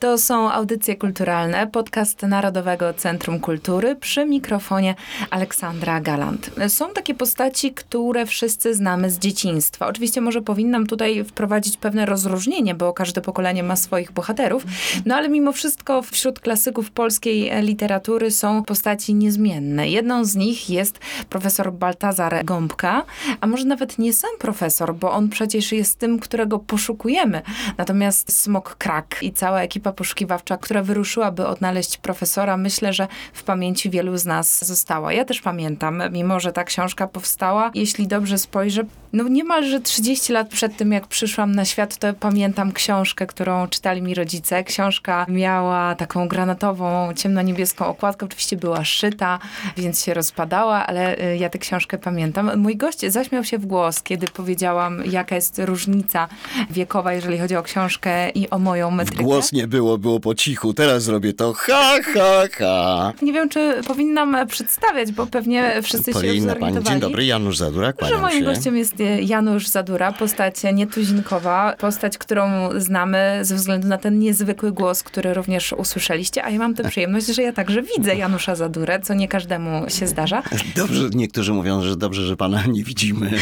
To 0.00 0.18
są 0.18 0.52
audycje 0.52 0.96
kulturalne, 0.96 1.66
podcast 1.66 2.22
Narodowego 2.22 2.94
Centrum 2.94 3.40
Kultury 3.40 3.96
przy 3.96 4.26
mikrofonie 4.26 4.94
Aleksandra 5.30 6.00
Galant. 6.00 6.50
Są 6.68 6.92
takie 6.92 7.14
postaci, 7.14 7.72
które 7.72 8.26
wszyscy 8.26 8.74
znamy 8.74 9.10
z 9.10 9.18
dzieciństwa. 9.18 9.86
Oczywiście 9.86 10.20
może 10.20 10.42
powinnam 10.42 10.86
tutaj 10.86 11.24
wprowadzić 11.24 11.76
pewne 11.76 12.06
rozróżnienie, 12.06 12.74
bo 12.74 12.92
każde 12.92 13.20
pokolenie 13.20 13.62
ma 13.62 13.76
swoich 13.76 14.12
bohaterów, 14.12 14.64
no 15.06 15.14
ale 15.14 15.28
mimo 15.28 15.52
wszystko 15.52 16.02
wśród 16.02 16.40
klasyków 16.40 16.90
polskiej 16.90 17.50
literatury 17.62 18.30
są 18.30 18.64
postaci 18.64 19.14
niezmienne. 19.14 19.88
Jedną 19.88 20.24
z 20.24 20.36
nich 20.36 20.70
jest 20.70 20.98
profesor 21.28 21.72
Baltazar 21.72 22.44
Gąbka, 22.44 23.04
a 23.40 23.46
może 23.46 23.64
nawet 23.64 23.98
nie 23.98 24.12
sam 24.12 24.30
profesor, 24.38 24.94
bo 24.94 25.12
on 25.12 25.28
przecież 25.28 25.72
jest 25.72 25.98
tym, 25.98 26.18
którego 26.18 26.58
poszukujemy. 26.58 27.42
Natomiast 27.78 28.42
Smok 28.42 28.76
Krak 28.76 29.18
i 29.22 29.32
cała 29.32 29.60
ekipa 29.62 29.87
ekipa 29.88 29.92
poszukiwawcza, 29.92 30.56
która 30.56 30.82
wyruszyłaby 30.82 31.46
odnaleźć 31.46 31.96
profesora, 31.96 32.56
myślę, 32.56 32.92
że 32.92 33.08
w 33.32 33.42
pamięci 33.42 33.90
wielu 33.90 34.16
z 34.16 34.24
nas 34.24 34.64
została. 34.64 35.12
Ja 35.12 35.24
też 35.24 35.40
pamiętam, 35.40 36.02
mimo 36.12 36.40
że 36.40 36.52
ta 36.52 36.64
książka 36.64 37.06
powstała, 37.06 37.70
jeśli 37.74 38.06
dobrze 38.06 38.38
spojrzę, 38.38 38.84
no 39.12 39.28
niemalże 39.28 39.80
30 39.80 40.32
lat 40.32 40.48
przed 40.48 40.76
tym, 40.76 40.92
jak 40.92 41.06
przyszłam 41.06 41.54
na 41.54 41.64
świat, 41.64 41.96
to 41.96 42.14
pamiętam 42.14 42.72
książkę, 42.72 43.26
którą 43.26 43.68
czytali 43.68 44.02
mi 44.02 44.14
rodzice. 44.14 44.64
Książka 44.64 45.26
miała 45.28 45.94
taką 45.94 46.28
granatową, 46.28 47.12
ciemnoniebieską 47.16 47.86
okładkę, 47.86 48.26
oczywiście 48.26 48.56
była 48.56 48.84
szyta, 48.84 49.38
więc 49.76 50.04
się 50.04 50.14
rozpadała, 50.14 50.86
ale 50.86 51.18
y, 51.18 51.36
ja 51.36 51.48
tę 51.50 51.58
książkę 51.58 51.98
pamiętam. 51.98 52.50
Mój 52.56 52.76
gość 52.76 53.00
zaśmiał 53.06 53.44
się 53.44 53.58
w 53.58 53.66
głos, 53.66 54.02
kiedy 54.02 54.26
powiedziałam, 54.28 55.02
jaka 55.04 55.34
jest 55.34 55.58
różnica 55.58 56.28
wiekowa, 56.70 57.12
jeżeli 57.12 57.38
chodzi 57.38 57.56
o 57.56 57.62
książkę 57.62 58.30
i 58.30 58.50
o 58.50 58.58
moją 58.58 58.90
metrykę. 58.90 59.22
Głos 59.22 59.52
nie 59.52 59.66
było 59.82 60.20
po 60.20 60.34
cichu. 60.34 60.74
Teraz 60.74 61.02
zrobię 61.02 61.32
to 61.32 61.52
ha, 61.52 61.94
ha, 62.14 62.42
ha. 62.58 63.12
Nie 63.22 63.32
wiem, 63.32 63.48
czy 63.48 63.80
powinnam 63.86 64.36
przedstawiać, 64.48 65.12
bo 65.12 65.26
pewnie 65.26 65.82
wszyscy 65.82 66.12
Powinna 66.12 66.32
się 66.34 66.58
pani. 66.60 66.60
zorientowali. 66.60 66.84
Dzień 66.84 67.00
dobry, 67.10 67.24
Janusz 67.24 67.56
Zadura, 67.58 67.92
Że 68.08 68.18
moim 68.18 68.38
się. 68.38 68.44
gościem 68.44 68.76
jest 68.76 68.94
Janusz 69.22 69.66
Zadura, 69.68 70.12
postać 70.12 70.54
nietuzinkowa, 70.74 71.74
postać, 71.78 72.18
którą 72.18 72.68
znamy 72.76 73.38
ze 73.42 73.54
względu 73.54 73.88
na 73.88 73.98
ten 73.98 74.18
niezwykły 74.18 74.72
głos, 74.72 75.02
który 75.02 75.34
również 75.34 75.72
usłyszeliście, 75.72 76.44
a 76.44 76.50
ja 76.50 76.58
mam 76.58 76.74
tę 76.74 76.88
przyjemność, 76.88 77.26
że 77.26 77.42
ja 77.42 77.52
także 77.52 77.82
widzę 77.82 78.14
Janusza 78.16 78.54
Zadurę, 78.54 79.00
co 79.00 79.14
nie 79.14 79.28
każdemu 79.28 79.90
się 79.90 80.06
zdarza. 80.06 80.42
Dobrze, 80.76 81.08
niektórzy 81.14 81.52
mówią, 81.52 81.82
że 81.82 81.96
dobrze, 81.96 82.22
że 82.26 82.36
pana 82.36 82.62
nie 82.66 82.84
widzimy. 82.84 83.30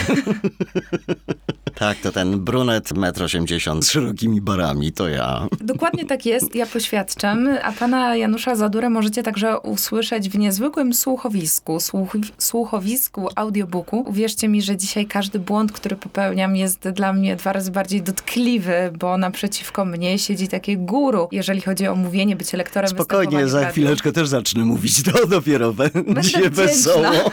tak, 1.79 1.99
to 1.99 2.13
ten 2.13 2.41
brunet 2.41 2.89
1,80 2.89 3.71
m 3.71 3.83
z 3.83 3.91
szerokimi 3.91 4.41
barami, 4.41 4.93
to 4.93 5.09
ja. 5.09 5.47
Dokładnie 5.61 6.05
tak 6.05 6.27
jest, 6.27 6.55
ja 6.55 6.67
poświadczam, 6.67 7.49
a 7.63 7.73
pana 7.73 8.17
Janusza 8.17 8.57
Zadurę 8.57 8.91
możecie 8.91 9.23
także 9.23 9.61
usłyszeć 9.61 10.29
w 10.29 10.39
niezwykłym 10.39 10.95
słuchowisku, 10.95 11.81
słuch, 11.81 12.17
słuchowisku, 12.39 13.29
audiobooku. 13.35 14.05
Uwierzcie 14.07 14.49
mi, 14.49 14.63
że 14.63 14.77
dzisiaj 14.77 15.07
każdy 15.07 15.39
błąd, 15.39 15.73
który 15.73 15.97
popełniam 15.97 16.57
jest 16.57 16.89
dla 16.89 17.13
mnie 17.13 17.37
dwa 17.37 17.53
razy 17.53 17.71
bardziej 17.71 18.03
dotkliwy, 18.03 18.93
bo 18.99 19.19
naprzeciwko 19.19 19.85
mnie 19.85 20.19
siedzi 20.19 20.49
takie 20.49 20.77
guru, 20.77 21.29
jeżeli 21.33 21.61
chodzi 21.61 21.89
o 21.89 21.95
mówienie, 21.95 22.37
bycie 22.37 22.57
lektorem, 22.57 22.91
Spokojnie, 22.91 23.49
za 23.49 23.71
chwileczkę 23.71 24.13
też 24.13 24.29
zacznę 24.29 24.65
mówić, 24.65 25.03
to 25.03 25.27
dopiero 25.27 25.73
będzie 25.73 26.51
wesoło. 26.51 27.31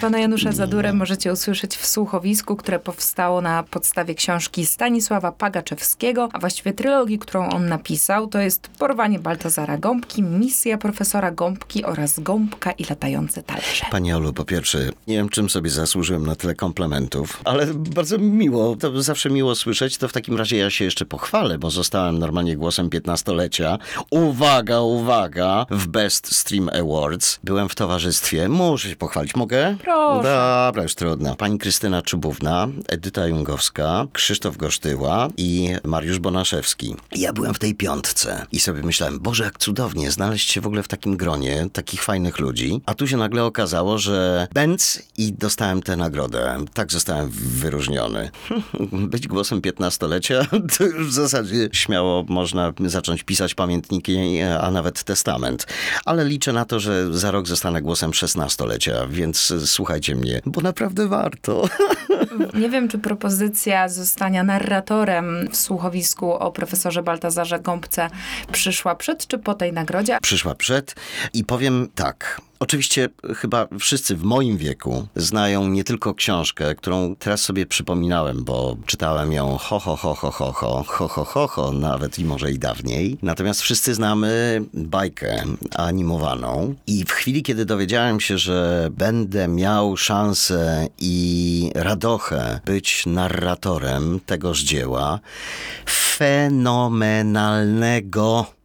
Pana 0.00 0.18
Janusza 0.18 0.52
Zadurę 0.52 0.92
możecie 0.92 1.32
usłyszeć 1.32 1.76
w 1.76 1.86
słuchowisku, 1.86 2.56
które 2.56 2.78
powstało 2.78 3.40
na 3.40 3.62
podstawie 3.62 4.14
książki 4.14 4.66
Stanisława 4.66 5.32
Pagaczewskiego, 5.32 6.28
a 6.32 6.38
właściwie 6.38 6.72
trylogii, 6.72 7.18
którą 7.18 7.48
on 7.48 7.68
napisał. 7.68 8.26
To 8.26 8.38
jest 8.38 8.68
Porwanie 8.68 9.18
Baltazara 9.18 9.78
Gąbki, 9.78 10.22
Misja 10.22 10.78
profesora 10.78 11.30
Gąbki 11.30 11.84
oraz 11.84 12.20
Gąbka 12.20 12.72
i 12.72 12.84
latające 12.90 13.42
talerze. 13.42 13.84
Pani 13.90 14.12
Olu, 14.12 14.32
po 14.32 14.44
pierwsze, 14.44 14.78
nie 15.06 15.16
wiem, 15.16 15.28
czym 15.28 15.50
sobie 15.50 15.70
zasłużyłem 15.70 16.26
na 16.26 16.36
tyle 16.36 16.54
komplementów, 16.54 17.40
ale 17.44 17.66
bardzo 17.74 18.18
miło, 18.18 18.76
to 18.76 19.02
zawsze 19.02 19.30
miło 19.30 19.54
słyszeć. 19.54 19.98
To 19.98 20.08
w 20.08 20.12
takim 20.12 20.36
razie 20.36 20.56
ja 20.56 20.70
się 20.70 20.84
jeszcze 20.84 21.06
pochwalę, 21.06 21.58
bo 21.58 21.70
zostałem 21.70 22.18
normalnie 22.18 22.56
głosem 22.56 22.90
15-lecia. 22.90 23.78
Uwaga, 24.10 24.80
uwaga, 24.80 25.66
w 25.70 25.86
Best 25.86 26.36
Stream 26.36 26.68
Awards. 26.68 27.38
Byłem 27.44 27.68
w 27.68 27.74
towarzystwie, 27.74 28.48
muszę 28.48 28.88
się 28.88 28.96
pochwalić, 28.96 29.36
mogę? 29.36 29.76
Proszę. 29.88 30.22
Dobra, 30.22 30.82
już 30.82 30.94
trudno. 30.94 31.36
Pani 31.36 31.58
Krystyna 31.58 32.02
Czubówna, 32.02 32.68
Edyta 32.88 33.26
Jungowska, 33.26 34.06
Krzysztof 34.12 34.56
Gosztyła 34.56 35.28
i 35.36 35.70
Mariusz 35.84 36.18
Bonaszewski. 36.18 36.94
Ja 37.16 37.32
byłem 37.32 37.54
w 37.54 37.58
tej 37.58 37.74
piątce 37.74 38.46
i 38.52 38.60
sobie 38.60 38.82
myślałem, 38.82 39.20
Boże, 39.20 39.44
jak 39.44 39.58
cudownie 39.58 40.10
znaleźć 40.10 40.52
się 40.52 40.60
w 40.60 40.66
ogóle 40.66 40.82
w 40.82 40.88
takim 40.88 41.16
gronie 41.16 41.66
takich 41.72 42.02
fajnych 42.02 42.38
ludzi. 42.38 42.80
A 42.86 42.94
tu 42.94 43.06
się 43.06 43.16
nagle 43.16 43.44
okazało, 43.44 43.98
że 43.98 44.48
bęc 44.52 45.02
i 45.18 45.32
dostałem 45.32 45.82
tę 45.82 45.96
nagrodę. 45.96 46.64
Tak 46.74 46.92
zostałem 46.92 47.28
wyróżniony. 47.32 48.30
Być 49.12 49.28
głosem 49.28 49.60
15-lecia 49.60 50.46
to 50.78 50.84
już 50.84 51.08
w 51.08 51.12
zasadzie 51.12 51.68
śmiało 51.72 52.24
można 52.28 52.72
zacząć 52.86 53.22
pisać 53.22 53.54
pamiętniki, 53.54 54.40
a 54.60 54.70
nawet 54.70 55.02
testament. 55.02 55.66
Ale 56.04 56.24
liczę 56.24 56.52
na 56.52 56.64
to, 56.64 56.80
że 56.80 57.18
za 57.18 57.30
rok 57.30 57.48
zostanę 57.48 57.82
głosem 57.82 58.10
16-lecia, 58.10 59.08
więc 59.10 59.52
słuchajcie 59.78 60.14
mnie, 60.14 60.40
bo 60.46 60.60
naprawdę 60.60 61.08
warto. 61.08 61.64
Nie 62.60 62.70
wiem, 62.70 62.88
czy 62.88 62.98
propozycja 62.98 63.88
zostania 63.88 64.44
narratorem 64.44 65.48
w 65.50 65.56
słuchowisku 65.56 66.32
o 66.32 66.52
profesorze 66.52 67.02
Baltazarze 67.02 67.60
Gąbce 67.60 68.10
przyszła 68.52 68.94
przed 68.94 69.26
czy 69.26 69.38
po 69.38 69.54
tej 69.54 69.72
nagrodzie. 69.72 70.18
Przyszła 70.22 70.54
przed 70.54 70.94
i 71.34 71.44
powiem 71.44 71.88
tak. 71.94 72.40
Oczywiście 72.60 73.08
chyba 73.36 73.68
wszyscy 73.80 74.16
w 74.16 74.22
moim 74.22 74.56
wieku 74.56 75.06
znają 75.16 75.68
nie 75.68 75.84
tylko 75.84 76.14
książkę, 76.14 76.74
którą 76.74 77.16
teraz 77.16 77.40
sobie 77.40 77.66
przypominałem, 77.66 78.44
bo 78.44 78.76
czytałem 78.86 79.32
ją 79.32 79.56
ho, 79.56 79.78
ho, 79.78 79.96
ho, 79.96 80.14
ho, 80.14 80.30
ho, 80.30 80.52
ho, 80.52 80.84
ho, 80.86 81.08
ho, 81.08 81.24
ho, 81.24 81.48
ho, 81.48 81.72
nawet 81.72 82.18
i 82.18 82.24
może 82.24 82.52
i 82.52 82.58
dawniej. 82.58 83.18
Natomiast 83.22 83.62
wszyscy 83.62 83.94
znamy 83.94 84.62
bajkę 84.74 85.44
animowaną 85.74 86.74
i 86.86 87.04
w 87.04 87.10
chwili, 87.10 87.42
kiedy 87.42 87.64
dowiedziałem 87.64 88.20
się, 88.20 88.38
że 88.38 88.88
będę 88.92 89.48
miał 89.48 89.96
szansę 89.96 90.86
i 90.98 91.70
radochę 91.74 92.60
być 92.64 93.06
narratorem 93.06 94.20
tegoż 94.26 94.62
dzieła, 94.62 95.20
fenomenalnego 95.86 98.57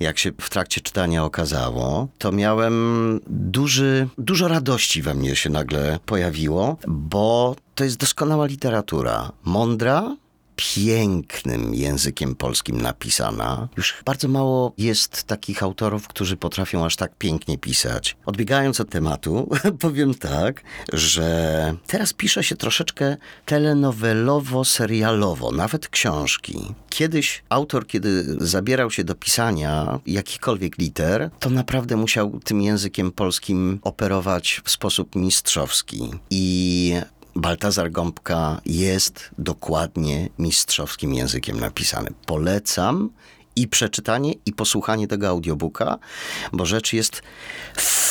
jak 0.00 0.18
się 0.18 0.32
w 0.40 0.50
trakcie 0.50 0.80
czytania 0.80 1.24
okazało, 1.24 2.08
to 2.18 2.32
miałem 2.32 3.20
duży, 3.26 4.08
dużo 4.18 4.48
radości 4.48 5.02
we 5.02 5.14
mnie 5.14 5.36
się 5.36 5.50
nagle 5.50 5.98
pojawiło, 6.06 6.76
bo 6.88 7.56
to 7.74 7.84
jest 7.84 7.96
doskonała 7.96 8.46
literatura. 8.46 9.32
Mądra, 9.44 10.16
pięknym 10.58 11.74
językiem 11.74 12.34
polskim 12.34 12.80
napisana. 12.80 13.68
Już 13.76 13.94
bardzo 14.04 14.28
mało 14.28 14.72
jest 14.78 15.24
takich 15.24 15.62
autorów, 15.62 16.08
którzy 16.08 16.36
potrafią 16.36 16.84
aż 16.84 16.96
tak 16.96 17.16
pięknie 17.18 17.58
pisać. 17.58 18.16
Odbiegając 18.26 18.80
od 18.80 18.90
tematu, 18.90 19.50
powiem 19.80 20.14
tak, 20.14 20.62
że 20.92 21.74
teraz 21.86 22.12
pisze 22.12 22.44
się 22.44 22.56
troszeczkę 22.56 23.16
telenowelowo-serialowo, 23.46 25.54
nawet 25.54 25.88
książki. 25.88 26.58
Kiedyś 26.88 27.42
autor, 27.48 27.86
kiedy 27.86 28.36
zabierał 28.46 28.90
się 28.90 29.04
do 29.04 29.14
pisania 29.14 29.98
jakichkolwiek 30.06 30.78
liter, 30.78 31.30
to 31.38 31.50
naprawdę 31.50 31.96
musiał 31.96 32.40
tym 32.44 32.62
językiem 32.62 33.12
polskim 33.12 33.78
operować 33.82 34.60
w 34.64 34.70
sposób 34.70 35.16
mistrzowski. 35.16 36.10
I 36.30 36.94
Baltazar 37.38 37.90
Gąbka 37.90 38.60
jest 38.66 39.30
dokładnie 39.38 40.28
mistrzowskim 40.38 41.14
językiem 41.14 41.60
napisany. 41.60 42.10
Polecam 42.26 43.10
i 43.56 43.68
przeczytanie, 43.68 44.32
i 44.46 44.52
posłuchanie 44.52 45.08
tego 45.08 45.28
audiobooka, 45.28 45.98
bo 46.52 46.66
rzecz 46.66 46.92
jest 46.92 47.22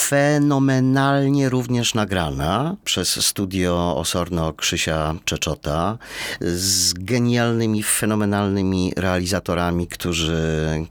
fenomenalnie 0.07 1.49
również 1.49 1.93
nagrana 1.93 2.75
przez 2.83 3.25
studio 3.25 3.97
Osorno 3.97 4.53
Krzysia 4.53 5.15
Czeczota 5.25 5.97
z 6.41 6.93
genialnymi, 6.93 7.83
fenomenalnymi 7.83 8.93
realizatorami, 8.95 9.87
którzy 9.87 10.37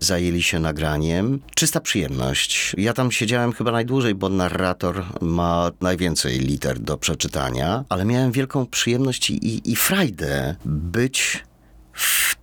zajęli 0.00 0.42
się 0.42 0.58
nagraniem. 0.60 1.40
Czysta 1.54 1.80
przyjemność. 1.80 2.74
Ja 2.78 2.92
tam 2.92 3.12
siedziałem 3.12 3.52
chyba 3.52 3.72
najdłużej, 3.72 4.14
bo 4.14 4.28
narrator 4.28 5.04
ma 5.20 5.70
najwięcej 5.80 6.38
liter 6.38 6.78
do 6.78 6.96
przeczytania, 6.98 7.84
ale 7.88 8.04
miałem 8.04 8.32
wielką 8.32 8.66
przyjemność 8.66 9.30
i, 9.30 9.46
i, 9.48 9.72
i 9.72 9.76
frajdę 9.76 10.56
być 10.64 11.44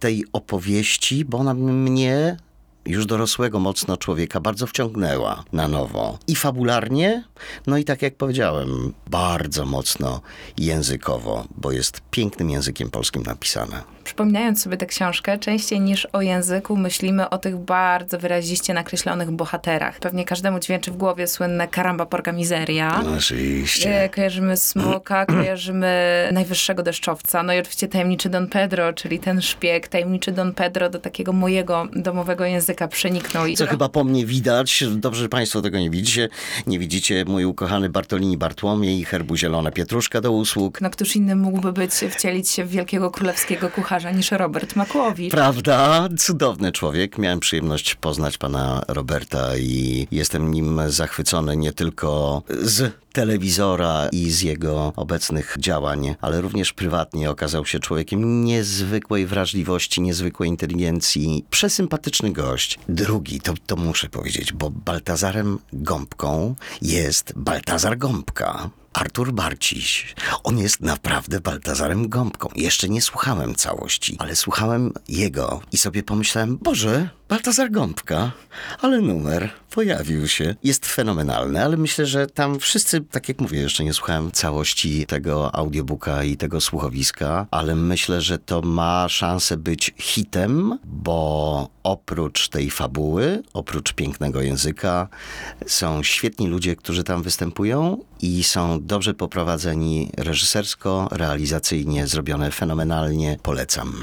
tej 0.03 0.25
opowieści, 0.33 1.25
bo 1.25 1.37
ona 1.37 1.53
mnie 1.53 2.37
już 2.85 3.05
dorosłego 3.05 3.59
mocno 3.59 3.97
człowieka 3.97 4.39
bardzo 4.39 4.67
wciągnęła 4.67 5.43
na 5.53 5.67
nowo. 5.67 6.17
I 6.27 6.35
fabularnie, 6.35 7.23
no 7.67 7.77
i 7.77 7.83
tak 7.83 8.01
jak 8.01 8.15
powiedziałem, 8.15 8.93
bardzo 9.07 9.65
mocno 9.65 10.21
językowo, 10.57 11.45
bo 11.57 11.71
jest 11.71 12.01
pięknym 12.11 12.49
językiem 12.49 12.89
polskim 12.89 13.23
napisane. 13.23 13.83
Przypominając 14.03 14.63
sobie 14.63 14.77
tę 14.77 14.85
książkę, 14.85 15.37
częściej 15.37 15.79
niż 15.79 16.05
o 16.05 16.21
języku 16.21 16.77
myślimy 16.77 17.29
o 17.29 17.37
tych 17.37 17.57
bardzo 17.57 18.19
wyraziście 18.19 18.73
nakreślonych 18.73 19.31
bohaterach. 19.31 19.99
Pewnie 19.99 20.25
każdemu 20.25 20.59
dźwięczy 20.59 20.91
w 20.91 20.97
głowie 20.97 21.27
słynne 21.27 21.67
karamba 21.67 22.05
porca 22.05 22.31
miseria. 22.31 23.01
No, 23.03 23.11
Oczywiście. 23.17 24.03
E, 24.03 24.09
Kojarzymy 24.09 24.57
Smoka, 24.57 25.25
kojarzymy 25.35 26.29
Najwyższego 26.33 26.83
Deszczowca, 26.83 27.43
no 27.43 27.53
i 27.53 27.59
oczywiście 27.59 27.87
Tajemniczy 27.87 28.29
Don 28.29 28.47
Pedro, 28.47 28.93
czyli 28.93 29.19
ten 29.19 29.41
szpieg. 29.41 29.87
Tajemniczy 29.87 30.31
Don 30.31 30.53
Pedro 30.53 30.89
do 30.89 30.99
takiego 30.99 31.33
mojego 31.33 31.87
domowego 31.95 32.45
języka 32.45 32.72
przeniknął. 32.87 33.45
I 33.45 33.55
Co 33.55 33.67
chyba 33.67 33.89
po 33.89 34.03
mnie 34.03 34.25
widać, 34.25 34.83
dobrze, 34.95 35.21
że 35.21 35.29
państwo 35.29 35.61
tego 35.61 35.79
nie 35.79 35.89
widzicie. 35.89 36.29
Nie 36.67 36.79
widzicie 36.79 37.25
mój 37.25 37.45
ukochany 37.45 37.89
Bartolini 37.89 38.37
Bartłomiej, 38.37 39.05
herbu 39.05 39.35
zielone 39.35 39.71
pietruszka 39.71 40.21
do 40.21 40.31
usług. 40.31 40.81
No 40.81 40.89
któż 40.89 41.15
inny 41.15 41.35
mógłby 41.35 41.73
być, 41.73 41.91
wcielić 41.91 42.49
się 42.49 42.65
w 42.65 42.69
wielkiego 42.69 43.11
królewskiego 43.11 43.69
kucharza 43.69 44.11
niż 44.11 44.31
Robert 44.31 44.75
Makłowicz. 44.75 45.31
Prawda? 45.31 46.07
Cudowny 46.17 46.71
człowiek. 46.71 47.17
Miałem 47.17 47.39
przyjemność 47.39 47.95
poznać 47.95 48.37
pana 48.37 48.83
Roberta 48.87 49.57
i 49.57 50.07
jestem 50.11 50.51
nim 50.51 50.81
zachwycony 50.87 51.57
nie 51.57 51.73
tylko 51.73 52.41
z 52.49 53.02
telewizora 53.13 54.09
i 54.11 54.31
z 54.31 54.41
jego 54.41 54.93
obecnych 54.95 55.55
działań, 55.59 56.15
ale 56.21 56.41
również 56.41 56.73
prywatnie 56.73 57.29
okazał 57.29 57.65
się 57.65 57.79
człowiekiem 57.79 58.45
niezwykłej 58.45 59.25
wrażliwości, 59.25 60.01
niezwykłej 60.01 60.49
inteligencji, 60.49 61.45
przesympatyczny 61.49 62.31
gość. 62.31 62.79
Drugi, 62.89 63.41
to, 63.41 63.53
to 63.65 63.75
muszę 63.75 64.09
powiedzieć, 64.09 64.53
bo 64.53 64.69
Baltazarem 64.69 65.59
Gąbką 65.73 66.55
jest 66.81 67.33
Baltazar 67.35 67.97
Gąbka. 67.97 68.69
Artur 68.93 69.31
Barciś. 69.31 70.15
On 70.43 70.57
jest 70.59 70.81
naprawdę 70.81 71.39
Baltazarem 71.39 72.09
Gąbką. 72.09 72.49
Jeszcze 72.55 72.89
nie 72.89 73.01
słuchałem 73.01 73.55
całości, 73.55 74.15
ale 74.19 74.35
słuchałem 74.35 74.93
jego 75.07 75.61
i 75.71 75.77
sobie 75.77 76.03
pomyślałem, 76.03 76.57
Boże, 76.57 77.09
Baltazar 77.33 77.71
Gąbka, 77.71 78.31
ale 78.81 79.01
numer 79.01 79.49
pojawił 79.69 80.27
się. 80.27 80.55
Jest 80.63 80.85
fenomenalny, 80.85 81.63
ale 81.63 81.77
myślę, 81.77 82.05
że 82.05 82.27
tam 82.27 82.59
wszyscy, 82.59 83.01
tak 83.01 83.29
jak 83.29 83.41
mówię, 83.41 83.59
jeszcze 83.59 83.83
nie 83.83 83.93
słuchałem 83.93 84.31
całości 84.31 85.05
tego 85.05 85.55
audiobooka 85.55 86.23
i 86.23 86.37
tego 86.37 86.61
słuchowiska, 86.61 87.47
ale 87.51 87.75
myślę, 87.75 88.21
że 88.21 88.37
to 88.37 88.61
ma 88.61 89.09
szansę 89.09 89.57
być 89.57 89.93
hitem, 89.97 90.79
bo 90.83 91.69
oprócz 91.83 92.49
tej 92.49 92.71
fabuły, 92.71 93.43
oprócz 93.53 93.93
pięknego 93.93 94.41
języka, 94.41 95.07
są 95.67 96.03
świetni 96.03 96.47
ludzie, 96.47 96.75
którzy 96.75 97.03
tam 97.03 97.23
występują 97.23 97.97
i 98.21 98.43
są 98.43 98.85
dobrze 98.85 99.13
poprowadzeni 99.13 100.09
reżysersko, 100.17 101.07
realizacyjnie, 101.11 102.07
zrobione 102.07 102.51
fenomenalnie. 102.51 103.37
Polecam. 103.43 103.93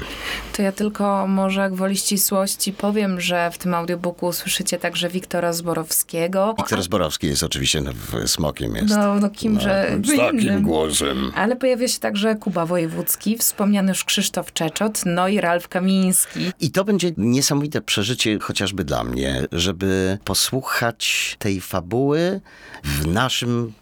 To 0.53 0.61
ja 0.61 0.71
tylko 0.71 1.27
może 1.27 1.69
gwoli 1.69 1.97
ścisłości 1.97 2.73
powiem, 2.73 3.20
że 3.21 3.51
w 3.51 3.57
tym 3.57 3.73
audiobooku 3.73 4.33
słyszycie 4.33 4.77
także 4.77 5.09
Wiktora 5.09 5.53
Zborowskiego. 5.53 6.55
Wiktor 6.57 6.83
Zborowski 6.83 7.27
jest 7.27 7.43
oczywiście 7.43 7.81
no, 7.81 7.91
Smokiem 8.27 8.75
jest. 8.75 8.89
No, 8.89 9.15
no 9.15 9.29
kimże 9.29 9.97
z 10.03 10.17
takim 10.17 10.61
głosem. 10.61 11.31
Ale 11.35 11.55
pojawia 11.55 11.87
się 11.87 11.99
także 11.99 12.35
Kuba 12.35 12.65
Wojewódzki, 12.65 13.37
wspomniany 13.37 13.89
już 13.89 14.03
Krzysztof 14.03 14.53
Czeczot, 14.53 15.01
no 15.05 15.27
i 15.27 15.41
Ralf 15.41 15.67
Kamiński. 15.67 16.51
I 16.59 16.71
to 16.71 16.83
będzie 16.83 17.11
niesamowite 17.17 17.81
przeżycie 17.81 18.39
chociażby 18.39 18.83
dla 18.83 19.03
mnie, 19.03 19.45
żeby 19.51 20.17
posłuchać 20.23 21.35
tej 21.39 21.61
fabuły 21.61 22.41
w 22.83 23.07
naszym 23.07 23.73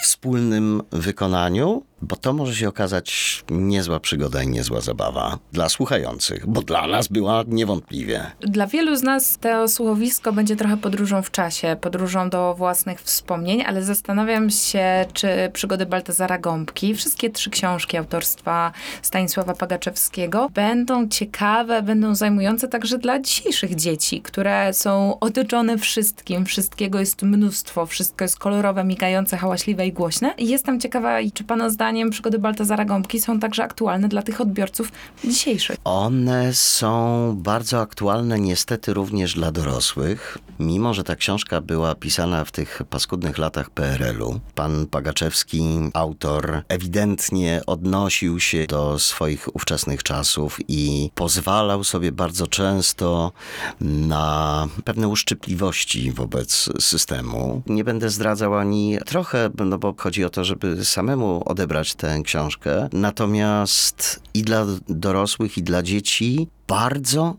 wspólnym 0.00 0.82
wykonaniu, 0.92 1.82
bo 2.08 2.16
to 2.16 2.32
może 2.32 2.54
się 2.54 2.68
okazać 2.68 3.44
niezła 3.50 4.00
przygoda 4.00 4.42
i 4.42 4.48
niezła 4.48 4.80
zabawa 4.80 5.38
dla 5.52 5.68
słuchających, 5.68 6.46
bo 6.46 6.62
dla 6.62 6.86
nas 6.86 7.08
była 7.08 7.44
niewątpliwie. 7.48 8.30
Dla 8.40 8.66
wielu 8.66 8.96
z 8.96 9.02
nas 9.02 9.38
to 9.38 9.68
słuchowisko 9.68 10.32
będzie 10.32 10.56
trochę 10.56 10.76
podróżą 10.76 11.22
w 11.22 11.30
czasie, 11.30 11.76
podróżą 11.80 12.30
do 12.30 12.54
własnych 12.54 13.02
wspomnień, 13.02 13.62
ale 13.66 13.82
zastanawiam 13.82 14.50
się, 14.50 15.06
czy 15.12 15.28
przygody 15.52 15.86
Baltazara 15.86 16.38
Gąbki, 16.38 16.94
wszystkie 16.94 17.30
trzy 17.30 17.50
książki 17.50 17.96
autorstwa 17.96 18.72
Stanisława 19.02 19.54
Pagaczewskiego 19.54 20.48
będą 20.54 21.08
ciekawe, 21.08 21.82
będą 21.82 22.14
zajmujące 22.14 22.68
także 22.68 22.98
dla 22.98 23.20
dzisiejszych 23.20 23.74
dzieci, 23.74 24.22
które 24.22 24.74
są 24.74 25.18
otoczone 25.20 25.78
wszystkim, 25.78 26.46
wszystkiego 26.46 27.00
jest 27.00 27.22
mnóstwo, 27.22 27.86
wszystko 27.86 28.24
jest 28.24 28.38
kolorowe, 28.38 28.84
migające, 28.84 29.36
hałaśliwe 29.36 29.86
i 29.86 29.92
głośne. 29.92 30.34
Jestem 30.38 30.80
ciekawa, 30.80 31.18
czy 31.34 31.44
pana 31.44 31.70
zdaniem 31.96 32.10
przygody 32.10 32.38
Baltazara 32.38 32.84
Gąbki 32.84 33.20
są 33.20 33.40
także 33.40 33.64
aktualne 33.64 34.08
dla 34.08 34.22
tych 34.22 34.40
odbiorców 34.40 34.92
dzisiejszych. 35.24 35.76
One 35.84 36.54
są 36.54 37.34
bardzo 37.38 37.80
aktualne 37.80 38.38
niestety 38.38 38.94
również 38.94 39.34
dla 39.34 39.52
dorosłych, 39.52 40.38
mimo 40.58 40.94
że 40.94 41.04
ta 41.04 41.16
książka 41.16 41.60
była 41.60 41.94
pisana 41.94 42.44
w 42.44 42.52
tych 42.52 42.82
paskudnych 42.90 43.38
latach 43.38 43.70
PRL-u. 43.70 44.40
Pan 44.54 44.86
Pagaczewski, 44.86 45.62
autor, 45.94 46.62
ewidentnie 46.68 47.62
odnosił 47.66 48.40
się 48.40 48.66
do 48.66 48.98
swoich 48.98 49.56
ówczesnych 49.56 50.02
czasów 50.02 50.58
i 50.68 51.10
pozwalał 51.14 51.84
sobie 51.84 52.12
bardzo 52.12 52.46
często 52.46 53.32
na 53.80 54.68
pewne 54.84 55.08
uszczypliwości 55.08 56.12
wobec 56.12 56.68
systemu. 56.80 57.62
Nie 57.66 57.84
będę 57.84 58.10
zdradzał 58.10 58.54
ani 58.54 58.98
trochę, 59.06 59.50
no 59.64 59.78
bo 59.78 59.94
chodzi 59.98 60.24
o 60.24 60.30
to, 60.30 60.44
żeby 60.44 60.84
samemu 60.84 61.42
odebrać 61.44 61.94
tę 61.94 62.22
książkę. 62.24 62.88
Natomiast 62.92 64.20
i 64.34 64.42
dla 64.42 64.66
dorosłych, 64.88 65.58
i 65.58 65.62
dla 65.62 65.82
dzieci 65.82 66.48
bardzo 66.66 67.36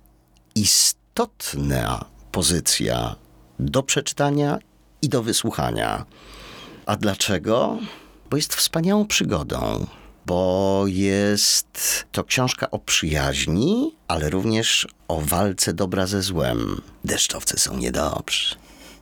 istotna 0.55 2.16
pozycja 2.37 3.15
do 3.59 3.83
przeczytania 3.83 4.59
i 5.01 5.09
do 5.09 5.23
wysłuchania. 5.23 6.05
A 6.85 6.95
dlaczego? 6.95 7.77
Bo 8.29 8.37
jest 8.37 8.55
wspaniałą 8.55 9.07
przygodą. 9.07 9.85
Bo 10.25 10.83
jest 10.87 12.05
to 12.11 12.23
książka 12.23 12.71
o 12.71 12.79
przyjaźni, 12.79 13.95
ale 14.07 14.29
również 14.29 14.87
o 15.07 15.21
walce 15.21 15.73
dobra 15.73 16.07
ze 16.07 16.21
złem. 16.21 16.81
Deszczowcy 17.05 17.59
są 17.59 17.77
niedobrzy. 17.77 18.55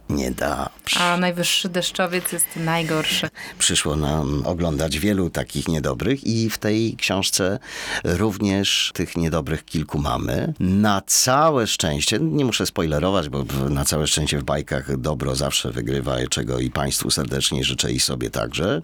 Niedobrze. 0.09 0.99
A 0.99 1.17
najwyższy 1.17 1.69
deszczowiec 1.69 2.31
jest 2.31 2.47
najgorszy. 2.55 3.29
Przyszło 3.59 3.95
nam 3.95 4.43
oglądać 4.45 4.99
wielu 4.99 5.29
takich 5.29 5.67
niedobrych 5.67 6.23
i 6.23 6.49
w 6.49 6.57
tej 6.57 6.95
książce 6.95 7.59
również 8.03 8.91
tych 8.93 9.17
niedobrych 9.17 9.65
kilku 9.65 9.99
mamy. 9.99 10.53
Na 10.59 11.01
całe 11.07 11.67
szczęście, 11.67 12.19
nie 12.21 12.45
muszę 12.45 12.65
spoilerować, 12.65 13.29
bo 13.29 13.43
na 13.69 13.85
całe 13.85 14.07
szczęście 14.07 14.39
w 14.39 14.43
bajkach 14.43 14.97
dobro 14.97 15.35
zawsze 15.35 15.71
wygrywa, 15.71 16.15
czego 16.29 16.59
i 16.59 16.69
Państwu 16.69 17.11
serdecznie 17.11 17.63
życzę 17.63 17.91
i 17.91 17.99
sobie 17.99 18.29
także. 18.29 18.81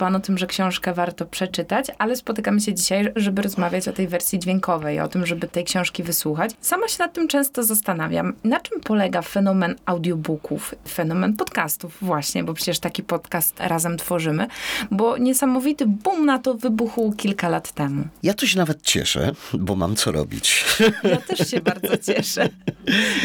Pan 0.00 0.16
o 0.16 0.20
tym, 0.20 0.38
że 0.38 0.46
książkę 0.46 0.94
warto 0.94 1.26
przeczytać, 1.26 1.86
ale 1.98 2.16
spotykamy 2.16 2.60
się 2.60 2.74
dzisiaj, 2.74 3.12
żeby 3.16 3.42
rozmawiać 3.42 3.88
o 3.88 3.92
tej 3.92 4.08
wersji 4.08 4.38
dźwiękowej, 4.38 5.00
o 5.00 5.08
tym, 5.08 5.26
żeby 5.26 5.48
tej 5.48 5.64
książki 5.64 6.02
wysłuchać. 6.02 6.50
Sama 6.60 6.88
się 6.88 6.96
nad 6.98 7.12
tym 7.12 7.28
często 7.28 7.62
zastanawiam. 7.62 8.32
Na 8.44 8.60
czym 8.60 8.80
polega 8.80 9.22
fenomen 9.22 9.74
audiobooków, 9.86 10.74
fenomen 10.88 11.36
podcastów 11.36 11.96
właśnie, 12.02 12.44
bo 12.44 12.54
przecież 12.54 12.78
taki 12.78 13.02
podcast 13.02 13.60
razem 13.60 13.96
tworzymy, 13.96 14.46
bo 14.90 15.16
niesamowity 15.18 15.84
boom 15.86 16.26
na 16.26 16.38
to 16.38 16.54
wybuchł 16.54 17.12
kilka 17.12 17.48
lat 17.48 17.72
temu. 17.72 18.04
Ja 18.22 18.34
tu 18.34 18.46
się 18.46 18.58
nawet 18.58 18.82
cieszę, 18.82 19.32
bo 19.52 19.76
mam 19.76 19.96
co 19.96 20.12
robić. 20.12 20.64
Ja 21.04 21.16
też 21.16 21.50
się 21.50 21.60
bardzo 21.60 21.96
cieszę. 21.96 22.48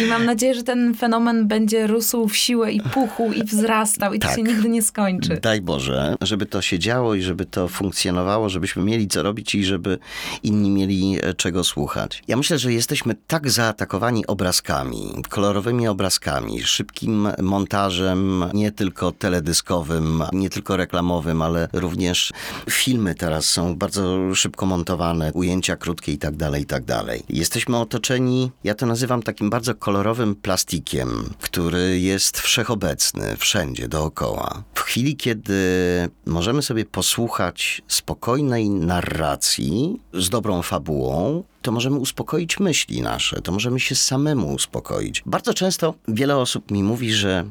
I 0.03 0.05
mam 0.05 0.25
nadzieję, 0.25 0.55
że 0.55 0.63
ten 0.63 0.93
fenomen 0.95 1.47
będzie 1.47 1.87
rósł 1.87 2.27
w 2.27 2.35
siłę 2.37 2.71
i 2.71 2.81
puchł 2.81 3.31
i 3.33 3.43
wzrastał 3.43 4.13
i 4.13 4.19
to 4.19 4.27
Tak. 4.27 4.35
się 4.37 4.43
nigdy 4.43 4.69
nie 4.69 4.81
skończy. 4.81 5.39
Daj 5.41 5.61
Boże, 5.61 6.15
żeby 6.21 6.45
to 6.45 6.61
się 6.65 6.79
działo 6.79 7.15
i 7.15 7.21
żeby 7.21 7.45
to 7.45 7.67
funkcjonowało, 7.67 8.49
żebyśmy 8.49 8.83
mieli 8.83 9.07
co 9.07 9.23
robić 9.23 9.55
i 9.55 9.65
żeby 9.65 9.97
inni 10.43 10.69
mieli 10.69 11.17
e, 11.21 11.33
czego 11.33 11.63
słuchać. 11.63 12.23
Ja 12.27 12.37
myślę, 12.37 12.59
że 12.59 12.73
jesteśmy 12.73 13.15
tak 13.27 13.51
zaatakowani 13.51 14.27
obrazkami, 14.27 15.13
kolorowymi 15.29 15.87
obrazkami, 15.87 16.63
szybkim 16.63 17.27
montażem, 17.41 18.45
nie 18.53 18.71
tylko 18.71 19.11
teledyskowym, 19.11 20.23
nie 20.33 20.49
tylko 20.49 20.77
reklamowym, 20.77 21.41
ale 21.41 21.67
również 21.73 22.33
filmy 22.69 23.15
teraz 23.15 23.45
są 23.45 23.75
bardzo 23.75 24.35
szybko 24.35 24.65
montowane, 24.65 25.33
ujęcia 25.33 25.75
krótkie 25.75 26.11
i 26.11 26.17
tak 26.17 26.35
dalej, 26.35 26.61
i 26.61 26.65
tak 26.65 26.85
dalej. 26.85 27.23
Jesteśmy 27.29 27.77
otoczeni, 27.77 28.51
ja 28.63 28.75
to 28.75 28.85
nazywam 28.85 29.23
takim 29.23 29.49
bardzo 29.49 29.75
kolorowym 29.75 30.35
plastikiem, 30.35 31.29
który 31.41 31.99
jest 31.99 32.39
wszechobecny, 32.39 33.37
wszędzie, 33.37 33.87
dookoła. 33.87 34.63
W 34.73 34.79
chwili, 34.79 35.15
kiedy 35.15 35.55
możemy 36.25 36.44
możemy 36.45 36.61
sobie 36.61 36.85
posłuchać 36.85 37.81
spokojnej 37.87 38.69
narracji 38.69 39.99
z 40.13 40.29
dobrą 40.29 40.61
fabułą, 40.61 41.43
to 41.65 41.71
możemy 41.71 41.99
uspokoić 41.99 42.59
myśli 42.59 43.01
nasze, 43.01 43.41
to 43.41 43.51
możemy 43.51 43.79
się 43.79 43.95
samemu 43.95 44.53
uspokoić. 44.53 45.23
Bardzo 45.25 45.53
często 45.53 45.93
wiele 46.07 46.37
osób 46.37 46.71
mi 46.71 46.83
mówi, 46.83 47.13
że 47.13 47.45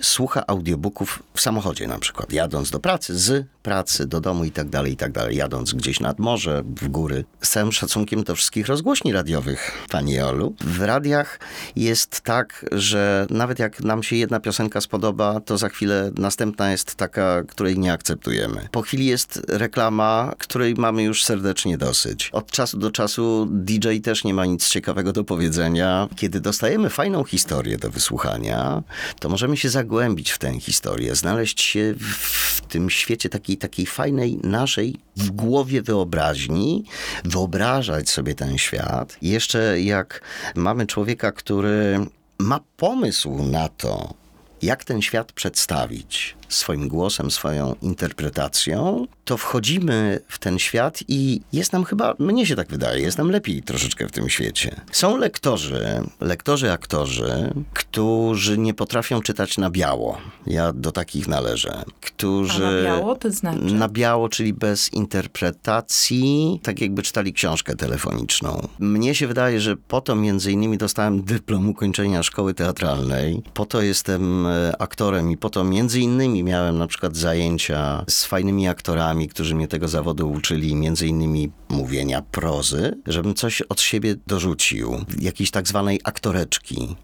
słucha 0.00 0.46
audiobooków 0.46 1.22
w 1.34 1.40
samochodzie 1.40 1.88
na 1.88 1.98
przykład, 1.98 2.32
jadąc 2.32 2.70
do 2.70 2.80
pracy, 2.80 3.18
z 3.18 3.46
pracy, 3.62 4.06
do 4.06 4.20
domu 4.20 4.44
i 4.44 4.50
tak 4.50 4.68
dalej, 4.68 4.92
i 4.92 4.96
tak 4.96 5.12
dalej, 5.12 5.36
jadąc 5.36 5.74
gdzieś 5.74 6.00
nad 6.00 6.18
morze, 6.18 6.62
w 6.80 6.88
góry. 6.88 7.24
Z 7.42 7.50
całym 7.50 7.72
szacunkiem 7.72 8.24
do 8.24 8.34
wszystkich 8.34 8.66
rozgłośni 8.66 9.12
radiowych, 9.12 9.86
pani 9.90 10.20
Olu. 10.20 10.54
W 10.60 10.80
radiach 10.80 11.40
jest 11.76 12.20
tak, 12.20 12.66
że 12.72 13.26
nawet 13.30 13.58
jak 13.58 13.80
nam 13.80 14.02
się 14.02 14.16
jedna 14.16 14.40
piosenka 14.40 14.80
spodoba, 14.80 15.40
to 15.40 15.58
za 15.58 15.68
chwilę 15.68 16.10
następna 16.18 16.70
jest 16.70 16.94
taka, 16.94 17.42
której 17.42 17.78
nie 17.78 17.92
akceptujemy. 17.92 18.68
Po 18.72 18.82
chwili 18.82 19.06
jest 19.06 19.42
reklama, 19.48 20.34
której 20.38 20.74
mamy 20.74 21.02
już 21.02 21.24
serdecznie 21.24 21.78
dosyć. 21.78 22.30
Od 22.32 22.50
czasu 22.50 22.78
do 22.78 22.90
czasu 22.90 23.48
DJ 23.60 24.00
też 24.00 24.24
nie 24.24 24.34
ma 24.34 24.46
nic 24.46 24.68
ciekawego 24.68 25.12
do 25.12 25.24
powiedzenia. 25.24 26.08
Kiedy 26.16 26.40
dostajemy 26.40 26.90
fajną 26.90 27.24
historię 27.24 27.78
do 27.78 27.90
wysłuchania, 27.90 28.82
to 29.20 29.28
możemy 29.28 29.56
się 29.56 29.68
zagłębić 29.70 30.30
w 30.30 30.38
tę 30.38 30.60
historię, 30.60 31.14
znaleźć 31.14 31.60
się 31.60 31.94
w 31.98 32.60
tym 32.60 32.90
świecie 32.90 33.28
takiej, 33.28 33.56
takiej 33.56 33.86
fajnej 33.86 34.38
naszej 34.42 34.96
w 35.16 35.30
głowie 35.30 35.82
wyobraźni, 35.82 36.84
wyobrażać 37.24 38.10
sobie 38.10 38.34
ten 38.34 38.58
świat. 38.58 39.16
Jeszcze 39.22 39.80
jak 39.80 40.20
mamy 40.54 40.86
człowieka, 40.86 41.32
który 41.32 41.98
ma 42.38 42.60
pomysł 42.76 43.42
na 43.42 43.68
to, 43.68 44.14
jak 44.62 44.84
ten 44.84 45.02
świat 45.02 45.32
przedstawić 45.32 46.39
swoim 46.50 46.88
głosem, 46.88 47.30
swoją 47.30 47.74
interpretacją, 47.82 49.06
to 49.24 49.36
wchodzimy 49.36 50.20
w 50.28 50.38
ten 50.38 50.58
świat 50.58 50.98
i 51.08 51.40
jest 51.52 51.72
nam 51.72 51.84
chyba, 51.84 52.14
mnie 52.18 52.46
się 52.46 52.56
tak 52.56 52.68
wydaje, 52.68 53.02
jest 53.02 53.18
nam 53.18 53.30
lepiej 53.30 53.62
troszeczkę 53.62 54.08
w 54.08 54.12
tym 54.12 54.28
świecie. 54.28 54.80
Są 54.92 55.16
lektorzy, 55.16 56.02
lektorzy, 56.20 56.72
aktorzy, 56.72 57.54
którzy 57.74 58.58
nie 58.58 58.74
potrafią 58.74 59.22
czytać 59.22 59.58
na 59.58 59.70
biało. 59.70 60.18
Ja 60.46 60.72
do 60.72 60.92
takich 60.92 61.28
należę. 61.28 61.82
Którzy... 62.00 62.66
A 62.66 62.70
na 62.70 62.82
biało 62.82 63.16
to 63.16 63.30
znaczy? 63.30 63.58
Na 63.60 63.88
biało, 63.88 64.28
czyli 64.28 64.52
bez 64.52 64.92
interpretacji, 64.92 66.60
tak 66.62 66.80
jakby 66.80 67.02
czytali 67.02 67.32
książkę 67.32 67.76
telefoniczną. 67.76 68.68
Mnie 68.78 69.14
się 69.14 69.26
wydaje, 69.26 69.60
że 69.60 69.76
po 69.76 70.00
to 70.00 70.14
między 70.14 70.52
innymi 70.52 70.78
dostałem 70.78 71.22
dyplom 71.22 71.68
ukończenia 71.68 72.22
szkoły 72.22 72.54
teatralnej, 72.54 73.42
po 73.54 73.66
to 73.66 73.82
jestem 73.82 74.46
e, 74.46 74.82
aktorem 74.82 75.30
i 75.30 75.36
po 75.36 75.50
to 75.50 75.64
między 75.64 76.00
innymi 76.00 76.39
miałem 76.44 76.78
na 76.78 76.86
przykład 76.86 77.16
zajęcia 77.16 78.04
z 78.08 78.24
fajnymi 78.24 78.68
aktorami, 78.68 79.28
którzy 79.28 79.54
mnie 79.54 79.68
tego 79.68 79.88
zawodu 79.88 80.30
uczyli, 80.30 80.74
między 80.74 81.06
innymi 81.06 81.50
mówienia 81.68 82.22
prozy, 82.22 82.98
żebym 83.06 83.34
coś 83.34 83.62
od 83.62 83.80
siebie 83.80 84.14
dorzucił, 84.26 85.04
jakiejś 85.18 85.50
tak 85.50 85.68
zwanej 85.68 86.00
aktoreczki, 86.04 86.96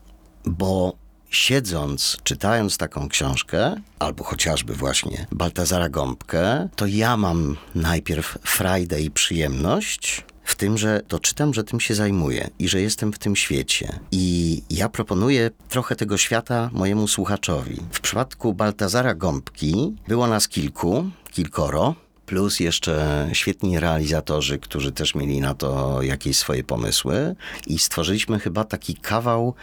bo 0.45 0.97
siedząc, 1.31 2.17
czytając 2.23 2.79
taką 2.79 3.09
książkę, 3.09 3.75
albo 3.99 4.25
chociażby 4.25 4.75
właśnie 4.75 5.27
Baltazara 5.33 5.89
Gąbkę, 5.89 6.69
to 6.77 6.87
ja 6.87 7.17
mam 7.17 7.57
najpierw 7.75 8.39
frajdę 8.43 9.01
i 9.01 9.11
przyjemność 9.11 10.25
w 10.47 10.57
tym, 10.57 10.79
że 10.79 11.01
to 11.09 11.21
czytam, 11.21 11.55
że 11.55 11.65
tym 11.65 11.81
się 11.81 11.95
zajmuję 11.95 12.51
i 12.59 12.69
że 12.69 12.81
jestem 12.81 13.13
w 13.13 13.19
tym 13.19 13.37
świecie. 13.37 13.99
I 14.13 14.63
ja 14.71 14.89
proponuję 14.89 15.51
trochę 15.69 15.97
tego 15.97 16.17
świata 16.17 16.71
mojemu 16.73 17.09
słuchaczowi. 17.09 17.77
W 17.91 18.01
przypadku 18.01 18.55
Baltazara 18.55 19.15
Gąbki 19.15 19.97
było 20.09 20.27
nas 20.27 20.49
kilku, 20.49 21.11
kilkoro, 21.33 21.95
plus 22.27 22.61
jeszcze 22.61 23.29
świetni 23.33 23.81
realizatorzy, 23.81 24.59
którzy 24.59 24.93
też 24.93 25.15
mieli 25.15 25.41
na 25.41 25.55
to 25.55 26.03
jakieś 26.03 26.37
swoje 26.37 26.65
pomysły 26.65 27.37
i 27.67 27.79
stworzyliśmy 27.79 28.39
chyba 28.39 28.65
taki 28.65 28.95
kawał 28.95 29.55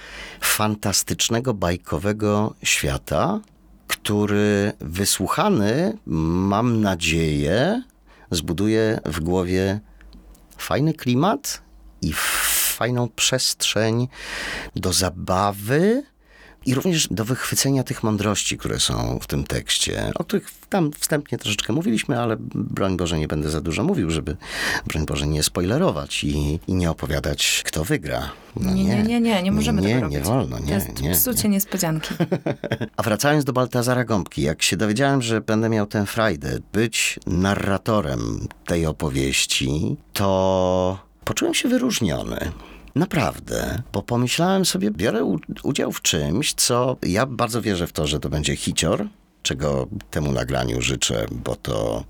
fantastycznego, 0.42 1.54
bajkowego 1.54 2.54
świata, 2.64 3.40
który 3.88 4.72
wysłuchany, 4.80 5.98
mam 6.06 6.82
nadzieję, 6.82 7.84
zbuduje 8.32 9.00
w 9.06 9.20
głowie 9.20 9.80
fajny 10.58 10.94
klimat 10.94 11.62
i 12.02 12.14
fajną 12.78 13.10
przestrzeń 13.10 14.08
do 14.76 14.94
zabawy 14.94 16.04
i 16.66 16.74
również 16.74 17.08
do 17.12 17.26
wychwycenia 17.26 17.84
tych 17.84 18.04
mądrości, 18.04 18.58
które 18.58 18.80
są 18.80 19.20
w 19.22 19.28
tym 19.28 19.44
tekście, 19.44 20.12
o 20.16 20.24
których 20.24 20.52
tam 20.70 20.92
wstępnie 20.92 21.38
troszeczkę 21.38 21.74
mówiliśmy, 21.74 22.20
ale 22.20 22.36
broń 22.56 22.98
Boże 22.98 23.20
nie 23.20 23.28
będę 23.28 23.50
za 23.50 23.62
dużo 23.62 23.84
mówił, 23.84 24.10
żeby 24.10 24.38
broń 24.88 25.06
Boże 25.06 25.28
nie 25.28 25.44
spoilerować 25.44 26.24
i, 26.24 26.60
i 26.68 26.74
nie 26.74 26.92
opowiadać, 26.92 27.62
kto 27.66 27.84
wygra. 27.84 28.30
No 28.56 28.74
nie, 28.74 28.84
nie, 28.84 29.04
nie, 29.04 29.22
nie, 29.22 29.44
nie 29.44 29.52
możemy 29.52 29.82
nie, 29.82 29.88
tego 29.88 29.98
nie, 29.98 30.02
robić. 30.02 30.18
Nie 30.18 30.24
wolno, 30.24 30.60
nie, 30.60 30.68
to 30.68 30.74
jest 30.74 31.02
nie, 31.02 31.12
psucie 31.12 31.44
nie. 31.44 31.50
niespodzianki. 31.50 32.14
A 32.98 33.04
wracając 33.04 33.46
do 33.46 33.54
Baltazara 33.54 34.04
Gąbki, 34.04 34.42
jak 34.42 34.62
się 34.62 34.78
dowiedziałem, 34.78 35.22
że 35.22 35.42
będę 35.42 35.70
miał 35.70 35.86
tę 35.86 36.06
frajdę 36.06 36.60
być 36.74 37.20
narratorem 37.28 38.48
tej 38.66 38.86
opowieści, 38.86 39.96
to 40.14 41.00
poczułem 41.24 41.54
się 41.54 41.70
wyróżniony. 41.70 42.52
Naprawdę, 42.96 43.82
bo 43.94 44.02
pomyślałem 44.04 44.66
sobie, 44.66 44.92
biorę 44.92 45.38
udział 45.64 45.92
w 45.92 46.02
czymś, 46.02 46.54
co 46.54 46.98
ja 47.04 47.26
bardzo 47.26 47.62
wierzę 47.62 47.88
w 47.88 47.92
to, 47.92 48.08
że 48.08 48.20
to 48.20 48.30
będzie 48.30 48.56
hicior, 48.56 49.08
czego 49.42 49.88
temu 50.12 50.32
nagraniu 50.32 50.82
życzę, 50.82 51.26
bo 51.32 51.56
to, 51.56 52.04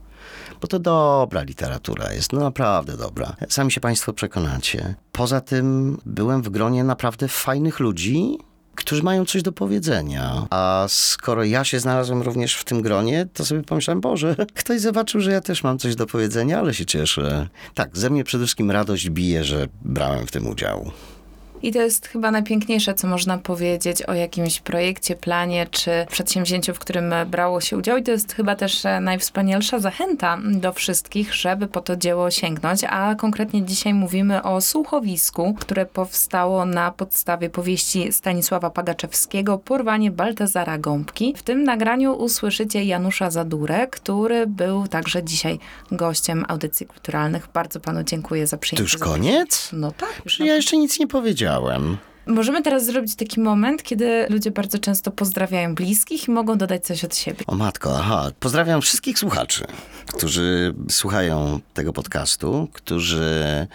bo 0.62 0.68
to 0.68 0.80
dobra 0.80 1.44
literatura 1.44 2.14
jest, 2.14 2.34
no 2.34 2.40
naprawdę 2.40 2.98
dobra. 2.98 3.36
Sami 3.50 3.72
się 3.72 3.82
Państwo 3.82 4.14
przekonacie. 4.14 4.96
Poza 5.12 5.42
tym 5.42 5.98
byłem 6.06 6.42
w 6.42 6.50
gronie 6.50 6.84
naprawdę 6.84 7.28
fajnych 7.28 7.80
ludzi, 7.80 8.38
którzy 8.76 9.04
mają 9.04 9.26
coś 9.26 9.42
do 9.42 9.52
powiedzenia. 9.52 10.48
A 10.50 10.86
skoro 10.90 11.44
ja 11.44 11.64
się 11.64 11.80
znalazłem 11.80 12.22
również 12.22 12.56
w 12.56 12.64
tym 12.64 12.82
gronie, 12.82 13.28
to 13.34 13.46
sobie 13.46 13.64
pomyślałem, 13.64 14.02
Boże, 14.02 14.36
ktoś 14.54 14.82
zobaczył, 14.82 15.22
że 15.22 15.32
ja 15.32 15.42
też 15.42 15.64
mam 15.64 15.80
coś 15.80 15.96
do 15.96 16.08
powiedzenia, 16.08 16.60
ale 16.60 16.74
się 16.74 16.86
cieszę. 16.86 17.48
Tak, 17.74 17.98
ze 17.98 18.10
mnie 18.10 18.24
przede 18.24 18.44
wszystkim 18.44 18.72
radość 18.72 19.10
bije, 19.10 19.44
że 19.44 19.68
brałem 19.82 20.28
w 20.28 20.32
tym 20.32 20.48
udział. 20.48 20.92
I 21.64 21.72
to 21.72 21.82
jest 21.82 22.08
chyba 22.08 22.32
najpiękniejsze, 22.32 22.94
co 22.94 23.08
można 23.08 23.38
powiedzieć 23.38 24.04
o 24.04 24.14
jakimś 24.14 24.60
projekcie, 24.60 25.16
planie 25.16 25.68
czy 25.72 25.92
przedsięwzięciu, 26.12 26.74
w 26.74 26.80
którym 26.80 27.14
brało 27.28 27.62
się 27.62 27.78
udział. 27.78 27.98
I 27.98 28.04
to 28.04 28.12
jest 28.12 28.34
chyba 28.34 28.56
też 28.56 28.86
e, 28.86 29.00
najwspanialsza 29.00 29.80
zachęta 29.80 30.38
do 30.46 30.74
wszystkich, 30.74 31.34
żeby 31.34 31.68
po 31.68 31.82
to 31.82 31.96
dzieło 31.96 32.32
sięgnąć. 32.32 32.84
A 32.90 33.16
konkretnie 33.16 33.64
dzisiaj 33.66 33.94
mówimy 33.94 34.44
o 34.44 34.62
słuchowisku, 34.62 35.56
które 35.60 35.86
powstało 35.86 36.66
na 36.66 36.92
podstawie 36.92 37.50
powieści 37.50 38.14
Stanisława 38.14 38.70
Pagaczewskiego 38.70 39.58
Porwanie 39.58 40.12
Baltazara 40.12 40.78
Gąbki. 40.78 41.34
W 41.38 41.44
tym 41.44 41.64
nagraniu 41.64 42.14
usłyszycie 42.14 42.84
Janusza 42.84 43.32
Zadurę, 43.32 43.88
który 43.88 44.48
był 44.48 44.88
także 44.88 45.24
dzisiaj 45.24 45.60
gościem 45.92 46.46
audycji 46.48 46.86
kulturalnych. 46.86 47.48
Bardzo 47.54 47.80
panu 47.80 48.04
dziękuję 48.04 48.48
za 48.48 48.58
To 48.58 48.62
przyjęcie. 48.62 48.84
już 48.84 48.98
koniec? 48.98 49.70
No 49.74 49.92
tak. 49.92 50.22
już 50.26 50.40
ja 50.40 50.56
jeszcze 50.56 50.78
nic 50.78 51.00
nie 51.00 51.08
powiedziałem. 51.08 51.53
Durham 51.54 52.00
Możemy 52.28 52.62
teraz 52.62 52.86
zrobić 52.86 53.16
taki 53.16 53.40
moment, 53.40 53.84
kiedy 53.84 54.26
ludzie 54.30 54.52
bardzo 54.52 54.80
często 54.80 55.12
pozdrawiają 55.12 55.76
bliskich 55.76 56.28
i 56.28 56.32
mogą 56.32 56.58
dodać 56.58 56.86
coś 56.86 57.06
od 57.06 57.16
siebie. 57.16 57.44
O 57.48 57.56
matko, 57.56 57.98
aha. 58.00 58.32
Pozdrawiam 58.40 58.82
wszystkich 58.82 59.20
słuchaczy, 59.20 59.64
którzy 60.08 60.74
słuchają 60.90 61.60
tego 61.74 61.94
podcastu, 61.94 62.68
którzy 62.74 63.68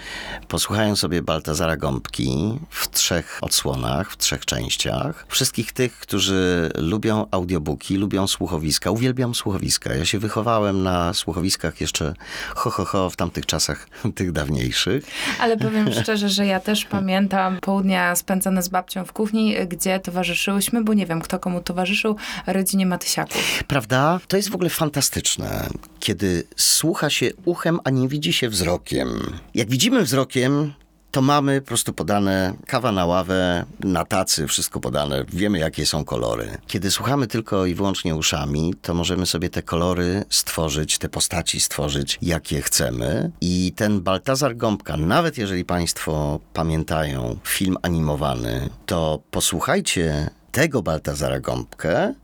posłuchają 0.49 0.97
sobie 0.97 1.23
Baltazara 1.23 1.77
Gąbki 1.77 2.59
w 2.71 2.91
trzech 2.91 3.39
odsłonach, 3.43 4.13
w 4.13 4.17
trzech 4.17 4.45
częściach. 4.45 5.27
Wszystkich 5.29 5.73
tych, 5.73 5.99
którzy 5.99 6.71
lubią 6.75 7.27
audiobooki, 7.31 7.97
lubią 7.97 8.27
słuchowiska. 8.27 8.91
Uwielbiam 8.91 9.35
słuchowiska. 9.35 9.95
Ja 9.95 10.05
się 10.05 10.19
wychowałem 10.19 10.83
na 10.83 11.15
słuchowiskach 11.15 11.81
jeszcze 11.81 12.15
ho, 12.55 12.71
ho, 12.71 12.85
ho 12.85 13.11
w 13.11 13.17
tamtych 13.17 13.47
czasach, 13.47 13.89
tych 14.15 14.33
dawniejszych. 14.33 15.05
Ale 15.41 15.57
powiem 15.57 15.93
szczerze, 15.93 16.29
że 16.29 16.47
ja 16.47 16.61
też 16.61 16.85
pamiętam 16.99 17.59
południa 17.61 18.17
spędzone 18.17 18.38
z 18.43 18.69
babcią 18.69 19.05
w 19.05 19.13
kuchni, 19.13 19.57
gdzie 19.69 20.01
towarzyszyłyśmy, 20.01 20.85
bo 20.85 20.95
nie 20.95 21.07
wiem, 21.07 21.21
kto 21.21 21.39
komu 21.39 21.61
towarzyszył, 21.61 22.17
rodzinie 22.47 22.87
Matysiaków. 22.87 23.65
Prawda? 23.67 24.21
To 24.29 24.37
jest 24.37 24.51
w 24.51 24.55
ogóle 24.55 24.71
fantastyczne, 24.71 25.69
kiedy 26.01 26.45
słucha 26.57 27.11
się 27.11 27.31
uchem, 27.45 27.81
a 27.85 27.91
nie 27.91 28.09
widzi 28.09 28.33
się 28.33 28.49
wzrokiem. 28.49 29.39
Jak 29.55 29.71
widzimy 29.71 30.03
wzrokiem, 30.03 30.73
to 31.11 31.23
mamy 31.23 31.61
po 31.61 31.67
prostu 31.67 31.93
podane 31.93 32.55
kawa 32.67 32.93
na 32.93 33.07
ławę, 33.07 33.65
na 33.81 34.05
tacy, 34.05 34.47
wszystko 34.47 34.81
podane, 34.81 35.25
wiemy 35.29 35.59
jakie 35.59 35.87
są 35.87 36.05
kolory. 36.05 36.59
Kiedy 36.67 36.91
słuchamy 36.91 37.27
tylko 37.27 37.67
i 37.67 37.75
wyłącznie 37.75 38.15
uszami, 38.15 38.75
to 38.83 38.95
możemy 38.95 39.27
sobie 39.27 39.51
te 39.51 39.63
kolory 39.63 40.25
stworzyć, 40.31 40.99
te 40.99 41.09
postaci 41.09 41.61
stworzyć, 41.61 42.19
jakie 42.23 42.63
chcemy. 42.63 43.31
I 43.41 43.73
ten 43.77 44.01
Baltazar 44.01 44.57
Gąbka, 44.57 44.97
nawet 44.97 45.39
jeżeli 45.39 45.65
Państwo 45.65 46.41
pamiętają 46.53 47.39
film 47.45 47.77
animowany, 47.83 48.71
to 48.87 49.23
posłuchajcie 49.31 50.31
tego 50.53 50.83
Baltazara 50.83 51.41
Gąbkę, 51.41 52.15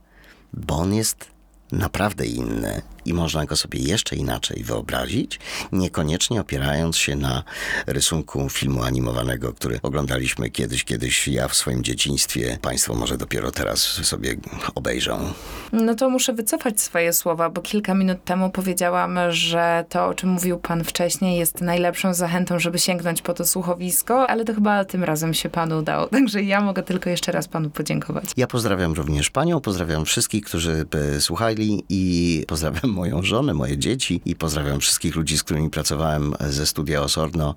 bo 0.53 0.77
on 0.77 0.95
jest 0.95 1.27
naprawdę 1.73 2.27
inny. 2.27 2.83
I 3.05 3.15
można 3.15 3.47
go 3.47 3.57
sobie 3.57 3.79
jeszcze 3.79 4.17
inaczej 4.17 4.63
wyobrazić, 4.65 5.41
niekoniecznie 5.73 6.41
opierając 6.41 6.97
się 6.97 7.17
na 7.17 7.43
rysunku 7.87 8.49
filmu 8.49 8.83
animowanego, 8.83 9.53
który 9.53 9.79
oglądaliśmy 9.83 10.51
kiedyś, 10.51 10.85
kiedyś 10.85 11.29
ja 11.29 11.49
w 11.49 11.55
swoim 11.55 11.85
dzieciństwie. 11.85 12.59
Państwo 12.63 12.95
może 12.95 13.17
dopiero 13.17 13.51
teraz 13.51 13.81
sobie 13.83 14.37
obejrzą. 14.75 15.33
No 15.73 15.95
to 15.95 16.11
muszę 16.11 16.33
wycofać 16.33 16.81
swoje 16.81 17.13
słowa, 17.13 17.51
bo 17.51 17.63
kilka 17.63 17.95
minut 17.95 18.25
temu 18.25 18.51
powiedziałam, 18.51 19.19
że 19.29 19.85
to, 19.89 20.07
o 20.07 20.15
czym 20.15 20.31
mówił 20.31 20.59
pan 20.59 20.85
wcześniej, 20.85 21.39
jest 21.39 21.61
najlepszą 21.61 22.15
zachętą, 22.15 22.59
żeby 22.59 22.79
sięgnąć 22.79 23.23
po 23.23 23.35
to 23.35 23.47
słuchowisko, 23.47 24.31
ale 24.31 24.45
to 24.45 24.55
chyba 24.55 24.85
tym 24.85 25.05
razem 25.05 25.35
się 25.35 25.49
panu 25.49 25.79
udało. 25.79 26.07
Także 26.07 26.43
ja 26.43 26.61
mogę 26.61 26.83
tylko 26.83 27.11
jeszcze 27.11 27.33
raz 27.33 27.49
panu 27.49 27.71
podziękować. 27.71 28.25
Ja 28.37 28.47
pozdrawiam 28.47 28.93
również 28.93 29.31
panią, 29.31 29.61
pozdrawiam 29.61 30.05
wszystkich, 30.05 30.45
którzy 30.45 30.85
by 30.91 31.21
słuchali 31.21 31.85
i 31.89 32.45
pozdrawiam 32.49 32.91
moją 32.95 33.23
żonę, 33.23 33.55
moje 33.55 33.79
dzieci 33.79 34.21
i 34.25 34.37
pozdrawiam 34.37 34.81
wszystkich 34.81 35.17
ludzi, 35.17 35.39
z 35.39 35.43
którymi 35.43 35.71
pracowałem 35.71 36.35
ze 36.41 36.67
studia 36.67 37.03
Osorno, 37.03 37.55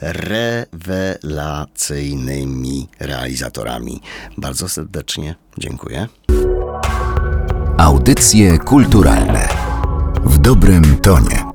rewelacyjnymi 0.00 2.88
realizatorami. 3.00 4.00
Bardzo 4.38 4.68
serdecznie 4.68 5.34
dziękuję. 5.58 6.08
Audycje 7.78 8.58
kulturalne 8.58 9.48
w 10.24 10.38
dobrym 10.38 10.96
tonie. 10.96 11.53